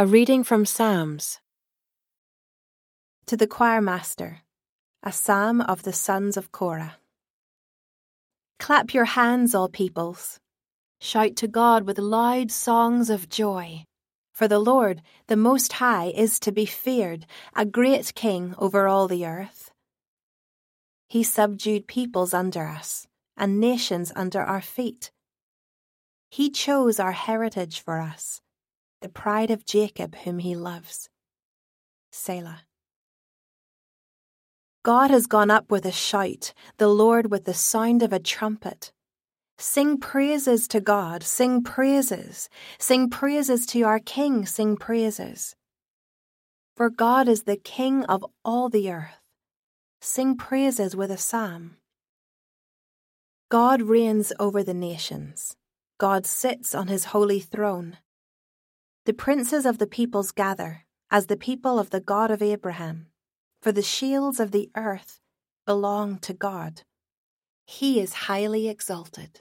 A 0.00 0.06
reading 0.06 0.44
from 0.44 0.64
Psalms. 0.64 1.40
To 3.26 3.36
the 3.36 3.46
choir 3.46 3.82
master, 3.82 4.38
a 5.02 5.12
psalm 5.12 5.60
of 5.60 5.82
the 5.82 5.92
sons 5.92 6.38
of 6.38 6.50
Korah. 6.50 6.96
Clap 8.58 8.94
your 8.94 9.04
hands, 9.04 9.54
all 9.54 9.68
peoples. 9.68 10.40
Shout 11.02 11.36
to 11.36 11.48
God 11.48 11.84
with 11.86 11.98
loud 11.98 12.50
songs 12.50 13.10
of 13.10 13.28
joy. 13.28 13.84
For 14.32 14.48
the 14.48 14.58
Lord, 14.58 15.02
the 15.26 15.36
Most 15.36 15.74
High, 15.74 16.06
is 16.16 16.40
to 16.40 16.50
be 16.50 16.64
feared, 16.64 17.26
a 17.54 17.66
great 17.66 18.14
king 18.14 18.54
over 18.56 18.88
all 18.88 19.06
the 19.06 19.26
earth. 19.26 19.70
He 21.08 21.22
subdued 21.22 21.86
peoples 21.86 22.32
under 22.32 22.64
us, 22.64 23.06
and 23.36 23.60
nations 23.60 24.12
under 24.16 24.40
our 24.40 24.62
feet. 24.62 25.10
He 26.30 26.48
chose 26.48 26.98
our 26.98 27.12
heritage 27.12 27.80
for 27.80 28.00
us 28.00 28.40
the 29.00 29.08
pride 29.08 29.50
of 29.50 29.64
Jacob 29.64 30.14
whom 30.16 30.38
he 30.38 30.54
loves. 30.54 31.08
Selah. 32.12 32.62
God 34.82 35.10
has 35.10 35.26
gone 35.26 35.50
up 35.50 35.70
with 35.70 35.84
a 35.84 35.92
shout, 35.92 36.54
the 36.78 36.88
Lord 36.88 37.30
with 37.30 37.44
the 37.44 37.54
sound 37.54 38.02
of 38.02 38.12
a 38.12 38.18
trumpet. 38.18 38.92
Sing 39.58 39.98
praises 39.98 40.66
to 40.68 40.80
God, 40.80 41.22
sing 41.22 41.62
praises, 41.62 42.48
sing 42.78 43.10
praises 43.10 43.66
to 43.66 43.82
our 43.82 43.98
King, 43.98 44.46
sing 44.46 44.76
praises. 44.76 45.54
For 46.76 46.88
God 46.88 47.28
is 47.28 47.42
the 47.42 47.56
King 47.56 48.04
of 48.04 48.24
all 48.42 48.70
the 48.70 48.90
earth. 48.90 49.20
Sing 50.00 50.34
praises 50.34 50.96
with 50.96 51.10
a 51.10 51.18
psalm. 51.18 51.76
God 53.50 53.82
reigns 53.82 54.32
over 54.40 54.62
the 54.62 54.72
nations. 54.72 55.56
God 55.98 56.24
sits 56.24 56.74
on 56.74 56.86
his 56.86 57.06
holy 57.06 57.40
throne. 57.40 57.98
The 59.06 59.14
princes 59.14 59.64
of 59.64 59.78
the 59.78 59.86
peoples 59.86 60.30
gather, 60.30 60.84
as 61.10 61.26
the 61.26 61.36
people 61.36 61.78
of 61.78 61.88
the 61.88 62.00
God 62.00 62.30
of 62.30 62.42
Abraham, 62.42 63.06
for 63.62 63.72
the 63.72 63.82
shields 63.82 64.38
of 64.38 64.50
the 64.50 64.70
earth 64.76 65.20
belong 65.64 66.18
to 66.18 66.34
God. 66.34 66.82
He 67.64 67.98
is 67.98 68.26
highly 68.28 68.68
exalted. 68.68 69.38